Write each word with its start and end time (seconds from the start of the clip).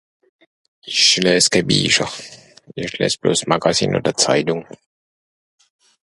esch 0.87 1.17
läss 1.25 1.49
kehn 1.51 1.67
Bischer 1.69 2.09
esch 2.81 2.95
läss 2.99 3.17
bloss 3.21 3.45
Magasin 3.53 3.95
oder 3.99 4.15
Zeitung 4.25 4.61